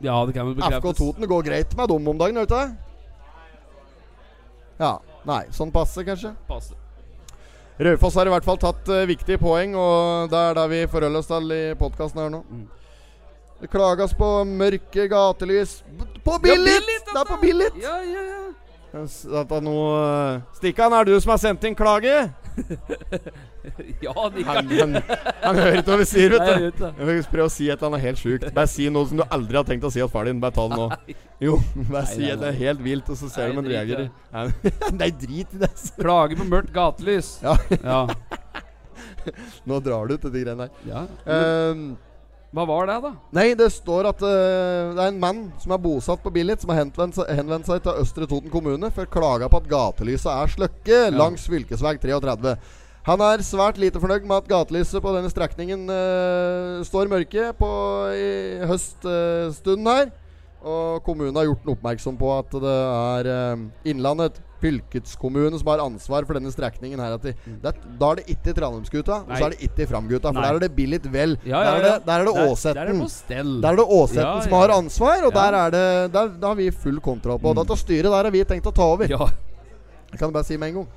[0.00, 0.84] Ja, det kan vel bekreftes.
[0.84, 0.98] FK.
[1.00, 2.76] Toten går greit med dem om dagen, vet du.
[4.80, 4.98] Ja.
[5.28, 6.32] Nei, sånn passe, kanskje.
[6.48, 6.76] Passe.
[7.80, 11.20] Raufoss har i hvert fall tatt uh, viktige poeng, og det er det vi forholder
[11.20, 12.44] oss til i podkasten her nå.
[12.44, 12.68] Mm.
[13.60, 15.82] Det klages på mørke gatelys
[16.24, 16.86] På Billit!
[17.10, 17.76] det er på Billit!
[17.82, 18.36] Ja, ja, ja.
[18.90, 22.30] Dette eh, Stikkan, er det du som har sendt inn klage?
[24.00, 24.96] Ja, de Han, kan han,
[25.42, 26.86] han hører ikke hva vi sier, vet du.
[26.88, 28.46] Jeg prøve å si et eller annet helt sjukt.
[28.56, 30.40] Bare si noe som du aldri har tenkt å si til far din.
[30.42, 31.16] Bare ta det nå.
[31.44, 31.58] Jo,
[31.90, 34.08] bare si at det er helt vilt, og så ser du om han reagerer.
[35.00, 35.70] Nei, drit i det.
[36.00, 37.34] Klage på mørkt gatelys.
[37.44, 37.58] Ja.
[37.84, 38.02] ja.
[39.68, 40.86] Nå drar du ut de greiene der.
[40.88, 41.04] ja.
[41.36, 41.90] Ehm,
[42.50, 43.10] Hva var det, da?
[43.36, 46.72] Nei, det står at uh, det er en mann som er bosatt på Billit, som
[46.72, 50.98] har henvendt henvendt seg til Østre Toten kommune for klaga på at gatelyset er sløkke
[51.14, 52.56] langs fylkesvei 33.
[53.06, 57.70] Han er svært lite fornøyd med at gatelyset på denne strekningen uh, står mørke på
[58.18, 58.32] i
[58.66, 60.10] høststunden her.
[60.60, 65.80] Og kommunen har gjort den oppmerksom på at det er eh, Innlandet fylkeskommune som har
[65.80, 67.14] ansvar for denne strekningen her.
[67.16, 69.36] At de, det, da er det ikke Tranumsgutta, og Mm.
[69.40, 70.28] Så er det ikke Framgutta.
[70.34, 70.48] For Nei.
[70.50, 71.38] der er det Billit Vel.
[71.48, 71.98] Ja, ja, Der er det, ja.
[72.04, 73.00] der er det Der- Der er det Åsetten.
[73.00, 73.60] på stell.
[73.62, 76.70] Der er det Åsetten som har ansvar, og der er det der, der har vi
[76.70, 77.52] full kontroll på.
[77.54, 77.56] Mm.
[77.62, 79.08] Dette styret der har vi tenkt å ta over.
[79.08, 79.30] Ja.
[80.12, 80.88] Jeg kan bare si med en gang.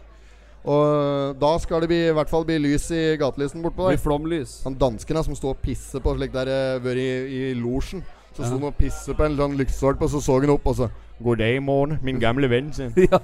[0.66, 4.04] Og da skal det bli, i hvert fall bli lys i gatelysen bortpå Blir der.
[4.04, 4.62] flomlys.
[4.64, 8.04] Han danskene som står og pisser på slik der eh, vært i, i losjen.
[8.34, 10.76] Så sto han og pisset på en sånn lyktestolpe, og så så han opp, og
[10.80, 10.88] så
[11.24, 12.94] God dag, morgen, min gamle venn, sin.
[13.12, 13.20] ja.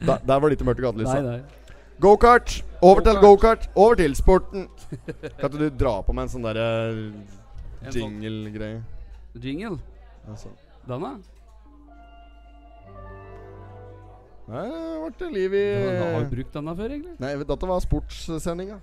[0.00, 1.42] Da- Der var det ikke mørkt i nei.
[2.00, 2.62] Gokart!
[2.82, 3.68] Over til Go-kart.
[3.76, 4.66] Over til sporten.
[5.38, 6.64] Kan ikke du dra på meg en sånn derre
[7.84, 8.80] En sånn jingle-greie?
[9.40, 9.78] jingle.
[10.28, 10.50] Altså.
[10.88, 11.12] Denne?
[14.44, 15.62] Nei, det ble liv i
[16.02, 17.14] Har du brukt denne før, egentlig?
[17.22, 18.80] Nei, dette var sportssendinga.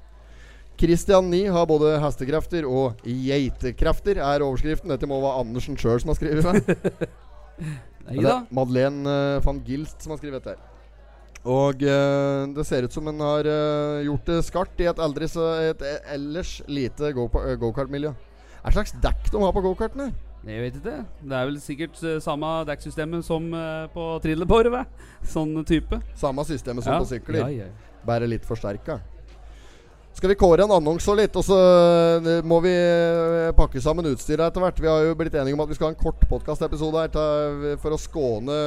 [0.81, 4.89] Christian 9 har både hestekrefter og geitekrefter, er overskriften.
[4.89, 7.09] Dette må være Andersen sjøl som har skrevet det.
[8.07, 8.35] Nei Det da.
[8.39, 10.67] er Madeleine eh, van Gilst som har skrevet dette.
[11.41, 15.25] Og uh, det ser ut som en har uh, gjort det skarpt i et, eldre,
[15.29, 15.81] så et
[16.13, 17.29] ellers lite go-
[17.61, 18.11] gokartmiljø.
[18.61, 20.11] Hva slags dekk de har på gokartene?
[20.45, 20.99] Jeg vet ikke.
[21.21, 23.45] Det er vel sikkert samme dekksystemet som
[23.93, 24.89] på trillebåret.
[25.29, 25.97] Sånn type.
[26.17, 27.97] Samme systemet som på sykler, Ja, ja.
[28.05, 28.99] bare litt forsterka.
[30.13, 31.57] Skal vi kåre en annonse litt, og så
[32.19, 34.81] eh, må vi eh, pakke sammen utstyret etter hvert.
[34.83, 37.95] Vi har jo blitt enige om at vi skal ha en kort podkastepisode her for
[37.95, 38.57] å skåne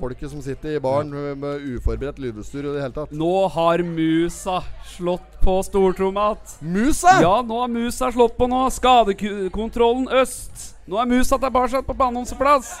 [0.00, 3.12] folket som sitter i baren med, uforberedt lydutstyr i det hele tatt.
[3.14, 4.62] Nå har musa
[4.96, 6.56] slått på stortromma att.
[6.60, 7.20] Musa!
[7.22, 8.64] Ja, nå har musa slått på nå.
[8.72, 10.72] Skadekontrollen øst.
[10.88, 12.78] Nå er musa tilbake på annonseplass.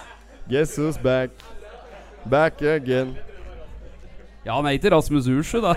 [0.48, 1.30] Guess who's back?
[2.24, 3.14] Back again.
[4.46, 5.72] Ja, er ikke Rasmus Ursju, da.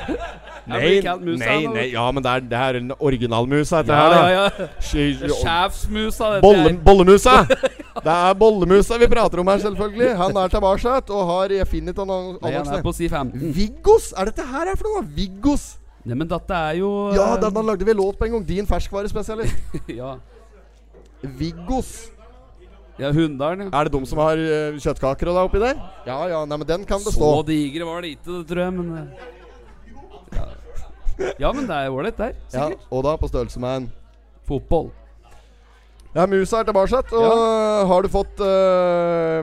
[0.70, 4.30] nei, nei, nei, ja, men det er, det er en originalmusa, dette Ja, her.
[4.30, 5.32] ja, ja.
[5.40, 7.40] Sjefsmusa, Bolle, bollemusa!
[7.96, 10.10] Det er bollemusa vi prater om her, selvfølgelig.
[10.20, 12.18] Han er tilbake og har finnet Nei,
[12.52, 12.82] er annonsen.
[12.84, 13.54] på si 15.
[13.56, 14.10] Viggos?
[14.12, 15.06] Er dette her er for noe?
[15.16, 15.64] Viggos?
[16.06, 18.44] Nei, men dette er jo Ja, eh, den lagde vi låt på en gang.
[18.46, 19.56] Din ferskvarespesialist.
[20.00, 20.12] ja.
[21.40, 22.12] Viggos.
[22.98, 23.70] Ja, Hunndalen, ja.
[23.72, 25.80] Er det de som har uh, kjøttkaker og det oppi der?
[26.08, 27.30] Ja ja, nei, men den kan bestå.
[27.40, 29.24] Så digre var det ikke, tror jeg, men eh,
[30.36, 30.46] ja.
[31.46, 32.36] ja, men det er ålreit der.
[32.52, 32.86] Ja, Sikkert.
[32.90, 33.90] og da på størrelse med en
[34.46, 34.92] Fotball.
[36.14, 37.02] Ja, musa er tilbake.
[37.18, 39.42] Og har du fått uh,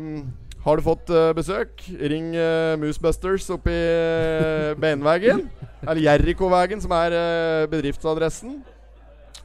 [0.63, 1.83] Har du fått uh, besøk?
[1.99, 5.43] Ring uh, Moosebusters oppi uh, Beinvegen.
[5.83, 8.61] Eller Jerrikovägen, som er eh, bedriftsadressen.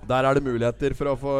[0.08, 1.34] Der er det muligheter for å få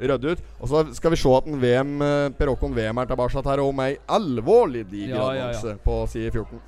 [0.00, 0.42] rydde ut.
[0.60, 3.62] Og så skal vi se at en VM, uh, Per Håkon VM er tilbake her
[3.64, 5.74] om ei alvorlig diger Ja, ja, ja.
[5.84, 6.60] på side 14.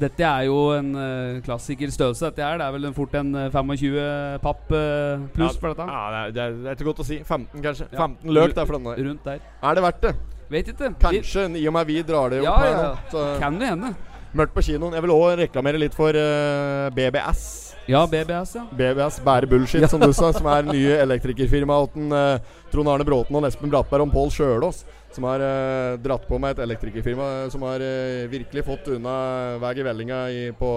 [0.00, 2.56] Dette er jo en uh, klassiker størrelse, dette her.
[2.60, 5.84] Det er vel fort en eh, 25 papp uh, pluss for dette.
[5.84, 7.18] Ja, det er, det, er, ikke godt å si.
[7.20, 7.88] 15, kanskje.
[7.92, 8.06] Ja.
[8.06, 8.94] 15 løk der for denne.
[9.10, 9.42] Rundt der.
[9.60, 10.14] Er det verdt det?
[10.50, 10.88] Vet ikke.
[10.94, 12.86] Vi- Kanskje, i og med vi drar det opp Ja, her ja, nå.
[12.88, 13.10] ja.
[13.12, 13.92] Så Kan det hende.
[14.32, 14.94] Mørkt på kinoen.
[14.96, 17.69] Jeg vil òg reklamere litt for uh, BBS.
[17.90, 18.64] Ja, BBS, ja.
[18.70, 20.30] BBS bærer bullshit, som du sa.
[20.36, 24.84] Som er nye elektrikerfirmaet til uh, Trond Arne Bråten og Espen Brattberg og Pål Sjølås.
[25.10, 29.14] Som har eh, dratt på med et elektrikerfirma eh, som har eh, virkelig fått unna
[29.58, 30.68] vei i vellinga i, på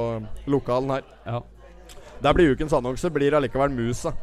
[0.49, 1.03] lokalen her.
[1.27, 1.43] ja.
[2.23, 4.13] Der blir ukens annonse blir allikevel Musa.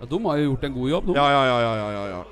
[0.00, 1.16] Ja, De har jo gjort en god jobb, de.
[1.18, 2.22] Ja, ja, ja, ja, ja, ja.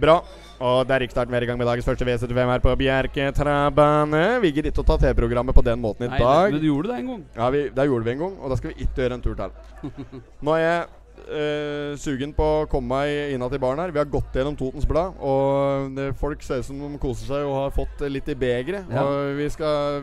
[0.00, 0.14] Bra.
[0.58, 4.22] Og det er starten mer i gang med dagens første V75 her på Bjerketrabane.
[4.42, 6.50] Vi gidder ikke å ta TV-programmet på den måten i Nei, dag.
[6.52, 7.20] men du gjorde det en gang.
[7.36, 9.36] Ja, vi, Det gjorde vi en gang, og da skal vi ikke gjøre en tur
[9.38, 9.54] til.
[10.48, 10.88] Nå er
[11.28, 13.92] eh, sugen på å komme meg innad til baren her.
[13.94, 17.48] Vi har gått gjennom Totens Blad, og det, folk ser ut som de koser seg
[17.48, 18.88] og har fått eh, litt i begeret.
[18.88, 19.04] Ja.
[19.04, 20.02] Og vi skal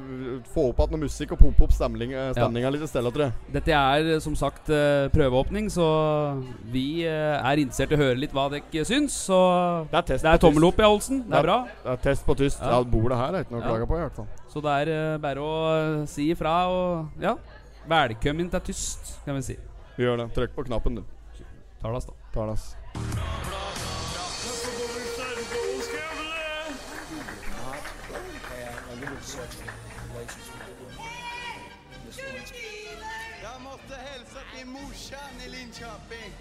[0.54, 2.74] få opp igjen noe musikk og pumpe opp stemninga ja.
[2.76, 3.38] litt i stedet, tror jeg.
[3.58, 5.90] Dette er eh, som sagt eh, prøveåpning, så
[6.72, 9.18] vi eh, er interessert i å høre litt hva dere syns.
[9.26, 9.42] Så
[9.92, 11.26] Det er test det er tommel opp, ja, Olsen.
[11.26, 11.60] Det er bra.
[11.84, 12.62] Det er test på tyst.
[12.62, 12.76] Ja.
[12.76, 14.34] Ja, Bordet her er ikke noe å klage på, i hvert fall.
[14.52, 17.38] Så det er eh, bare å eh, si ifra og ja.
[17.86, 19.58] Velkommen til tyst, kan vi si.
[19.98, 20.30] Vi gjør det.
[20.36, 21.04] Trykk på knappen, du.
[21.82, 22.14] Talas, da.
[34.58, 36.32] Till morsan i Linköping.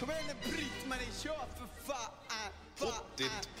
[0.00, 2.12] Kom igen Britt-Marie, kör för fan!
[2.78, 3.51] Pottit-podden!